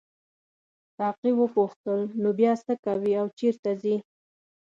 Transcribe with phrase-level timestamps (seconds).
[0.97, 3.95] ساقي وپوښتل نو بیا څه کوې او چیرته ځې.